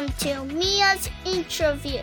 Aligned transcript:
welcome 0.00 0.16
to 0.18 0.44
Mia's 0.54 1.10
interview. 1.26 2.00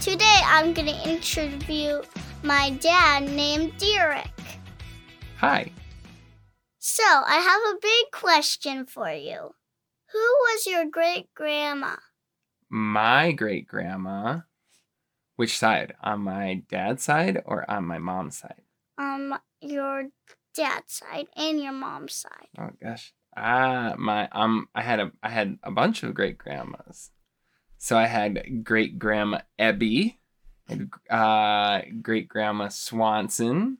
Today 0.00 0.40
I'm 0.44 0.72
going 0.72 0.86
to 0.86 1.08
interview 1.08 2.00
my 2.44 2.70
dad 2.80 3.24
named 3.24 3.76
Derek. 3.76 4.30
Hi. 5.38 5.72
So, 6.78 7.02
I 7.02 7.36
have 7.36 7.74
a 7.74 7.80
big 7.82 8.12
question 8.12 8.86
for 8.86 9.10
you. 9.10 9.54
Who 10.12 10.18
was 10.18 10.66
your 10.66 10.84
great 10.88 11.34
grandma? 11.34 11.96
My 12.68 13.32
great 13.32 13.66
grandma. 13.66 14.40
Which 15.34 15.58
side? 15.58 15.94
On 16.02 16.20
my 16.20 16.62
dad's 16.68 17.02
side 17.02 17.42
or 17.44 17.68
on 17.68 17.84
my 17.84 17.98
mom's 17.98 18.38
side? 18.38 18.62
Um, 18.96 19.36
your 19.60 20.04
dad's 20.54 20.92
side 20.94 21.26
and 21.34 21.60
your 21.60 21.72
mom's 21.72 22.14
side. 22.14 22.48
Oh 22.58 22.70
gosh. 22.80 23.12
Ah, 23.36 23.94
my 23.98 24.28
um 24.30 24.68
I 24.74 24.82
had 24.82 25.00
a 25.00 25.10
I 25.22 25.30
had 25.30 25.58
a 25.64 25.72
bunch 25.72 26.02
of 26.04 26.14
great 26.14 26.38
grandmas. 26.38 27.10
So 27.82 27.96
I 27.96 28.06
had 28.06 28.62
great 28.62 28.98
grandma 28.98 29.40
Ebby, 29.58 30.18
uh 31.08 31.80
great 32.02 32.28
grandma 32.28 32.68
Swanson, 32.68 33.78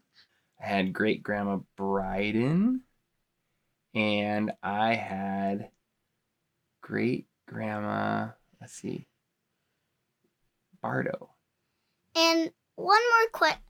I 0.58 0.66
had 0.66 0.94
great 0.94 1.22
grandma 1.22 1.58
Bryden, 1.76 2.80
and 3.94 4.52
I 4.62 4.94
had 4.94 5.68
great 6.80 7.26
grandma, 7.46 8.30
let's 8.58 8.72
see, 8.72 9.06
Bardo. 10.80 11.34
And 12.16 12.52
one 12.76 13.02
more 13.10 13.28
que- 13.38 13.60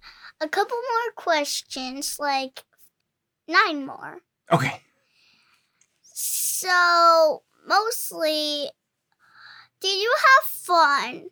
a 0.40 0.48
couple 0.48 0.76
more 0.76 1.12
questions, 1.16 2.20
like 2.20 2.62
nine 3.48 3.84
more. 3.84 4.20
Okay. 4.52 4.80
So, 6.02 7.42
mostly, 7.66 8.70
did 9.80 10.00
you 10.00 10.14
have 10.16 10.48
fun 10.48 11.30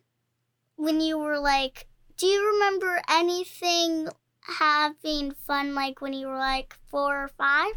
when 0.76 1.00
you 1.00 1.18
were 1.18 1.38
like, 1.38 1.86
do 2.16 2.26
you 2.26 2.52
remember 2.54 3.00
anything 3.08 4.08
having 4.40 5.32
fun 5.32 5.74
like 5.74 6.00
when 6.00 6.12
you 6.12 6.26
were 6.28 6.38
like 6.38 6.76
four 6.88 7.24
or 7.24 7.28
five? 7.28 7.72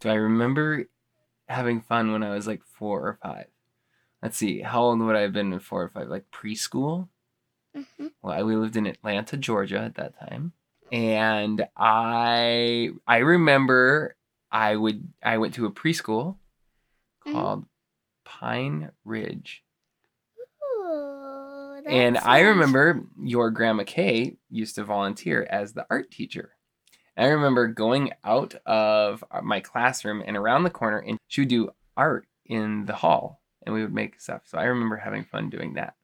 Do 0.00 0.10
I 0.10 0.14
remember 0.14 0.84
having 1.48 1.80
fun 1.80 2.12
when 2.12 2.22
I 2.22 2.30
was 2.30 2.46
like 2.46 2.62
four 2.64 3.00
or 3.00 3.18
five? 3.22 3.46
Let's 4.22 4.36
see, 4.36 4.60
how 4.60 4.82
old 4.82 5.00
would 5.00 5.16
I 5.16 5.20
have 5.22 5.32
been 5.32 5.52
in 5.52 5.58
four 5.60 5.82
or 5.84 5.88
five? 5.88 6.08
Like 6.08 6.30
preschool? 6.30 7.08
Mm-hmm. 7.76 8.06
Well, 8.22 8.32
I- 8.38 8.42
we 8.42 8.56
lived 8.56 8.76
in 8.76 8.86
Atlanta, 8.86 9.36
Georgia 9.36 9.78
at 9.80 9.94
that 9.96 10.18
time. 10.18 10.52
And 10.92 11.66
I 11.76 12.90
I 13.06 13.18
remember 13.18 14.16
I 14.52 14.76
would 14.76 15.12
I 15.22 15.38
went 15.38 15.54
to 15.54 15.66
a 15.66 15.72
preschool 15.72 16.36
Mhm. 17.26 17.32
called 17.32 17.66
Pine 18.40 18.90
Ridge. 19.04 19.62
Ooh, 20.78 21.80
And 21.86 22.18
I 22.18 22.40
remember 22.40 23.02
your 23.18 23.50
grandma 23.50 23.84
Kay 23.86 24.36
used 24.50 24.74
to 24.74 24.84
volunteer 24.84 25.46
as 25.48 25.72
the 25.72 25.86
art 25.88 26.10
teacher. 26.10 26.50
I 27.16 27.28
remember 27.28 27.66
going 27.66 28.12
out 28.24 28.54
of 28.66 29.24
my 29.42 29.60
classroom 29.60 30.22
and 30.26 30.36
around 30.36 30.64
the 30.64 30.70
corner, 30.70 30.98
and 30.98 31.18
she 31.28 31.40
would 31.40 31.48
do 31.48 31.70
art 31.96 32.26
in 32.44 32.84
the 32.84 32.96
hall, 32.96 33.40
and 33.64 33.74
we 33.74 33.80
would 33.80 33.94
make 33.94 34.20
stuff. 34.20 34.42
So 34.44 34.58
I 34.58 34.64
remember 34.64 34.96
having 34.96 35.24
fun 35.24 35.48
doing 35.48 35.74
that. 35.74 35.94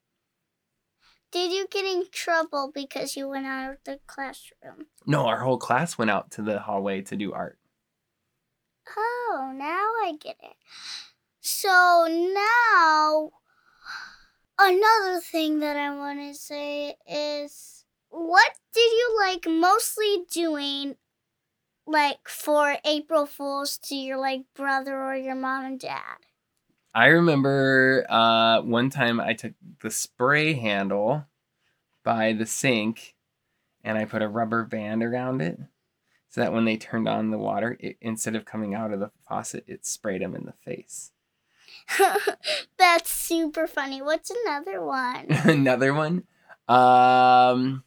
Did 1.33 1.53
you 1.53 1.67
get 1.71 1.85
in 1.85 2.05
trouble 2.11 2.71
because 2.75 3.15
you 3.15 3.29
went 3.29 3.45
out 3.45 3.73
of 3.73 3.77
the 3.85 4.01
classroom? 4.07 4.87
No, 5.07 5.27
our 5.27 5.41
whole 5.41 5.59
class 5.59 5.99
went 5.99 6.11
out 6.11 6.31
to 6.33 6.43
the 6.43 6.61
hallway 6.61 7.03
to 7.03 7.17
do 7.17 7.35
art. 7.35 7.59
Oh, 8.97 9.53
now 9.55 9.67
I 9.67 10.15
get 10.19 10.37
it. 10.43 10.57
So 11.63 12.09
now, 12.11 13.31
another 14.59 15.21
thing 15.21 15.61
that 15.61 15.77
I 15.77 15.95
want 15.95 16.19
to 16.19 16.35
say 16.35 16.97
is 17.09 17.85
what 18.09 18.51
did 18.75 18.81
you 18.81 19.17
like 19.21 19.47
mostly 19.47 20.25
doing, 20.29 20.97
like 21.87 22.27
for 22.27 22.79
April 22.85 23.27
Fools 23.27 23.79
to 23.85 23.95
your 23.95 24.19
like 24.19 24.41
brother 24.57 25.01
or 25.01 25.15
your 25.15 25.37
mom 25.37 25.65
and 25.65 25.79
dad? 25.79 26.17
I 26.97 27.07
remember 27.07 28.07
uh, 28.09 28.63
one 28.63 28.91
time 28.91 29.21
I 29.21 29.33
took 29.35 29.53
the 29.83 29.91
spray 29.93 30.55
handle 30.55 31.27
by 32.03 32.33
the 32.33 32.45
sink 32.45 33.15
and 33.85 33.97
I 33.97 34.05
put 34.05 34.21
a 34.21 34.27
rubber 34.27 34.65
band 34.65 35.05
around 35.05 35.41
it 35.41 35.61
so 36.29 36.41
that 36.41 36.53
when 36.53 36.65
they 36.65 36.77
turned 36.77 37.07
on 37.07 37.31
the 37.31 37.39
water, 37.39 37.77
it, 37.79 37.99
instead 38.01 38.35
of 38.35 38.45
coming 38.45 38.75
out 38.75 38.93
of 38.93 38.99
the 38.99 39.13
faucet, 39.29 39.63
it 39.69 39.87
sprayed 39.87 40.23
them 40.23 40.35
in 40.35 40.45
the 40.45 40.55
face. 40.65 41.13
That's 42.79 43.11
super 43.11 43.67
funny. 43.67 44.03
What's 44.03 44.31
another 44.45 44.83
one? 44.83 45.27
Another 45.31 45.95
one. 45.95 46.25
Um, 46.69 47.85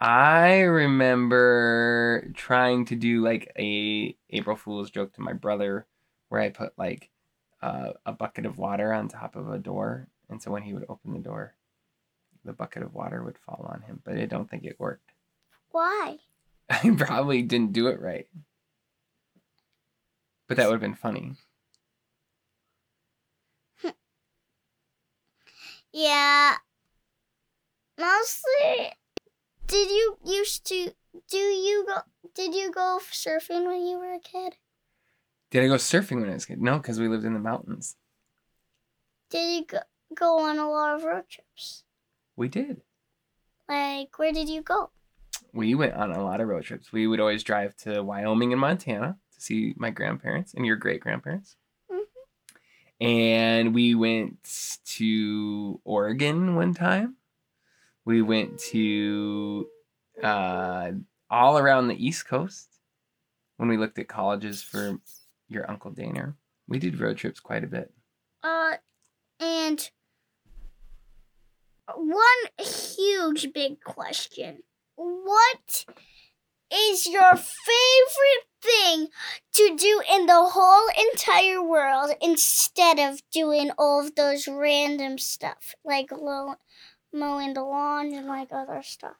I 0.00 0.60
remember 0.60 2.30
trying 2.34 2.84
to 2.86 2.96
do 2.96 3.22
like 3.22 3.52
a 3.58 4.16
April 4.30 4.56
Fool's 4.56 4.90
joke 4.90 5.14
to 5.14 5.20
my 5.20 5.32
brother, 5.32 5.86
where 6.28 6.40
I 6.40 6.50
put 6.50 6.72
like 6.78 7.10
uh, 7.60 7.92
a 8.06 8.12
bucket 8.12 8.46
of 8.46 8.58
water 8.58 8.92
on 8.92 9.08
top 9.08 9.36
of 9.36 9.50
a 9.50 9.58
door, 9.58 10.08
and 10.30 10.40
so 10.40 10.50
when 10.50 10.62
he 10.62 10.72
would 10.72 10.86
open 10.88 11.12
the 11.12 11.18
door, 11.18 11.54
the 12.44 12.52
bucket 12.52 12.82
of 12.82 12.94
water 12.94 13.22
would 13.24 13.38
fall 13.38 13.68
on 13.72 13.82
him. 13.82 14.00
But 14.04 14.18
I 14.18 14.26
don't 14.26 14.48
think 14.48 14.64
it 14.64 14.78
worked. 14.78 15.12
Why? 15.70 16.18
I 16.70 16.94
probably 16.96 17.42
didn't 17.42 17.72
do 17.72 17.88
it 17.88 18.00
right. 18.00 18.26
But 20.46 20.56
that 20.56 20.66
would 20.66 20.74
have 20.74 20.80
been 20.80 20.94
funny. 20.94 21.34
Yeah. 25.92 26.56
Mostly 27.98 28.92
did 29.66 29.90
you 29.90 30.18
used 30.24 30.66
to 30.66 30.92
do 31.28 31.36
you 31.36 31.84
go 31.86 32.00
did 32.34 32.54
you 32.54 32.70
go 32.70 33.00
surfing 33.10 33.66
when 33.66 33.86
you 33.86 33.98
were 33.98 34.14
a 34.14 34.20
kid? 34.20 34.56
Did 35.50 35.64
I 35.64 35.66
go 35.66 35.74
surfing 35.74 36.20
when 36.20 36.30
I 36.30 36.34
was 36.34 36.44
a 36.44 36.48
kid? 36.48 36.62
No, 36.62 36.78
because 36.78 37.00
we 37.00 37.08
lived 37.08 37.24
in 37.24 37.34
the 37.34 37.40
mountains. 37.40 37.96
Did 39.30 39.58
you 39.58 39.66
go, 39.66 39.78
go 40.14 40.40
on 40.40 40.58
a 40.58 40.70
lot 40.70 40.94
of 40.94 41.04
road 41.04 41.24
trips? 41.28 41.84
We 42.36 42.48
did. 42.48 42.82
Like 43.68 44.18
where 44.18 44.32
did 44.32 44.48
you 44.48 44.62
go? 44.62 44.90
we 45.52 45.74
went 45.74 45.94
on 45.94 46.12
a 46.12 46.22
lot 46.22 46.40
of 46.40 46.48
road 46.48 46.64
trips. 46.64 46.92
We 46.92 47.06
would 47.06 47.20
always 47.20 47.42
drive 47.42 47.76
to 47.78 48.02
Wyoming 48.02 48.52
and 48.52 48.60
Montana 48.60 49.16
to 49.34 49.40
see 49.40 49.74
my 49.76 49.90
grandparents 49.90 50.54
and 50.54 50.66
your 50.66 50.76
great 50.76 51.00
grandparents. 51.00 51.56
And 53.00 53.74
we 53.74 53.94
went 53.94 54.80
to 54.96 55.80
Oregon 55.84 56.56
one 56.56 56.74
time. 56.74 57.16
We 58.04 58.22
went 58.22 58.58
to 58.70 59.68
uh, 60.22 60.92
all 61.30 61.58
around 61.58 61.88
the 61.88 62.06
East 62.06 62.26
Coast 62.26 62.68
when 63.56 63.68
we 63.68 63.76
looked 63.76 63.98
at 63.98 64.08
colleges 64.08 64.62
for 64.62 64.98
your 65.48 65.70
Uncle 65.70 65.92
Daner. 65.92 66.34
We 66.66 66.78
did 66.78 66.98
road 67.00 67.16
trips 67.18 67.40
quite 67.40 67.64
a 67.64 67.68
bit. 67.68 67.92
Uh 68.42 68.76
and 69.40 69.90
one 71.94 72.22
huge 72.58 73.52
big 73.52 73.82
question. 73.82 74.62
What 74.96 75.84
is 76.72 77.06
your 77.06 77.36
favorite 77.36 78.46
thing 78.62 79.08
to 79.54 79.76
do 79.76 80.02
in 80.12 80.26
the 80.26 80.50
whole 80.50 80.88
entire 81.12 81.62
world 81.62 82.10
instead 82.20 82.98
of 82.98 83.20
doing 83.32 83.70
all 83.78 84.04
of 84.04 84.14
those 84.14 84.48
random 84.48 85.18
stuff 85.18 85.74
like 85.84 86.10
mowing 87.12 87.54
the 87.54 87.62
lawn 87.62 88.12
and 88.12 88.26
like 88.26 88.48
other 88.52 88.82
stuff? 88.82 89.16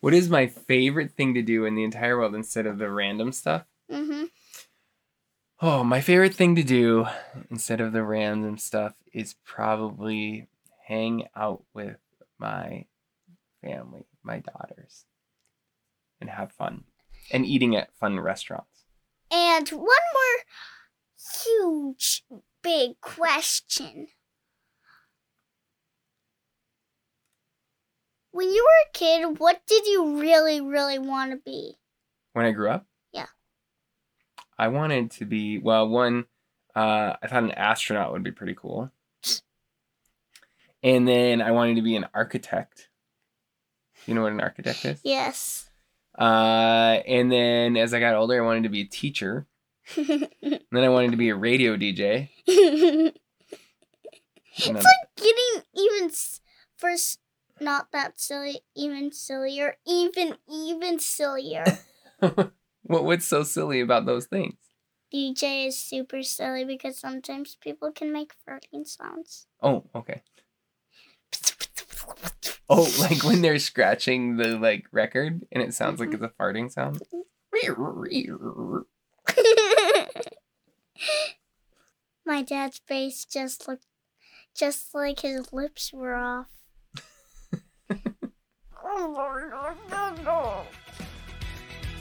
What 0.00 0.14
is 0.14 0.28
my 0.28 0.46
favorite 0.46 1.12
thing 1.12 1.34
to 1.34 1.42
do 1.42 1.64
in 1.66 1.74
the 1.74 1.84
entire 1.84 2.18
world 2.18 2.34
instead 2.34 2.66
of 2.66 2.78
the 2.78 2.90
random 2.90 3.32
stuff? 3.32 3.64
Mm-hmm. 3.90 4.24
Oh, 5.62 5.84
my 5.84 6.00
favorite 6.00 6.34
thing 6.34 6.56
to 6.56 6.62
do 6.62 7.06
instead 7.50 7.82
of 7.82 7.92
the 7.92 8.02
random 8.02 8.56
stuff 8.56 8.94
is 9.12 9.34
probably 9.44 10.48
hang 10.86 11.28
out 11.36 11.64
with 11.74 11.98
my 12.38 12.86
family, 13.62 14.06
my 14.22 14.38
daughters, 14.38 15.04
and 16.18 16.30
have 16.30 16.52
fun 16.52 16.84
and 17.30 17.44
eating 17.46 17.76
at 17.76 17.94
fun 17.96 18.18
restaurants. 18.20 18.84
And 19.30 19.68
one 19.68 19.80
more 19.84 20.44
huge 21.44 22.24
big 22.62 23.00
question. 23.00 24.08
When 28.32 28.48
you 28.48 28.62
were 28.64 28.88
a 28.88 28.92
kid, 28.92 29.38
what 29.40 29.60
did 29.66 29.86
you 29.86 30.20
really, 30.20 30.60
really 30.60 30.98
want 30.98 31.32
to 31.32 31.36
be? 31.38 31.74
When 32.32 32.46
I 32.46 32.52
grew 32.52 32.70
up, 32.70 32.86
Yeah. 33.12 33.26
I 34.56 34.68
wanted 34.68 35.10
to 35.12 35.24
be 35.24 35.58
well. 35.58 35.88
One, 35.88 36.26
uh, 36.76 37.14
I 37.20 37.26
thought 37.26 37.42
an 37.42 37.50
astronaut 37.50 38.12
would 38.12 38.22
be 38.22 38.30
pretty 38.30 38.54
cool, 38.54 38.92
and 40.82 41.08
then 41.08 41.42
I 41.42 41.50
wanted 41.50 41.74
to 41.76 41.82
be 41.82 41.96
an 41.96 42.06
architect. 42.14 42.88
You 44.06 44.14
know 44.14 44.22
what 44.22 44.32
an 44.32 44.40
architect 44.40 44.84
is? 44.84 45.00
Yes. 45.02 45.69
Uh, 46.20 47.00
and 47.06 47.32
then 47.32 47.76
as 47.78 47.94
I 47.94 48.00
got 48.00 48.14
older, 48.14 48.42
I 48.42 48.44
wanted 48.44 48.64
to 48.64 48.68
be 48.68 48.82
a 48.82 48.86
teacher. 48.86 49.46
And 49.96 50.28
then 50.42 50.84
I 50.84 50.88
wanted 50.90 51.12
to 51.12 51.16
be 51.16 51.30
a 51.30 51.34
radio 51.34 51.76
DJ. 51.76 52.28
It's 52.46 53.16
Another- 54.66 54.84
like 54.84 55.16
getting 55.16 55.62
even 55.74 56.10
s- 56.10 56.40
first 56.76 57.20
not 57.60 57.92
that 57.92 58.20
silly, 58.20 58.60
even 58.76 59.12
sillier, 59.12 59.76
even 59.86 60.36
even 60.48 60.98
sillier. 60.98 61.64
what 62.20 63.04
what's 63.04 63.26
so 63.26 63.42
silly 63.42 63.80
about 63.80 64.06
those 64.06 64.26
things? 64.26 64.54
DJ 65.12 65.66
is 65.66 65.76
super 65.78 66.22
silly 66.22 66.64
because 66.64 66.98
sometimes 66.98 67.56
people 67.60 67.90
can 67.92 68.12
make 68.12 68.32
farting 68.48 68.86
sounds. 68.86 69.46
Oh, 69.62 69.84
okay. 69.94 70.22
Oh, 72.72 72.88
like 73.00 73.24
when 73.24 73.42
they're 73.42 73.58
scratching 73.58 74.36
the 74.36 74.56
like 74.56 74.84
record 74.92 75.44
and 75.50 75.60
it 75.60 75.74
sounds 75.74 75.98
like 75.98 76.10
mm-hmm. 76.10 76.24
it's 76.24 76.34
a 76.38 76.40
farting 76.40 76.70
sound. 76.70 77.02
My 82.24 82.42
dad's 82.42 82.78
face 82.78 83.24
just 83.24 83.66
looked 83.66 83.86
just 84.54 84.94
like 84.94 85.18
his 85.18 85.52
lips 85.52 85.92
were 85.92 86.14
off. 86.14 86.46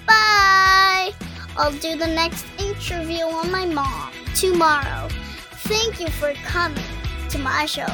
Bye! 0.05 1.11
I'll 1.57 1.71
do 1.71 1.97
the 1.97 2.05
next 2.05 2.45
interview 2.59 3.23
on 3.23 3.51
my 3.51 3.65
mom 3.65 4.11
tomorrow. 4.35 5.07
Thank 5.63 5.99
you 5.99 6.09
for 6.09 6.31
coming 6.43 6.85
to 7.29 7.39
my 7.39 7.65
show. 7.65 7.87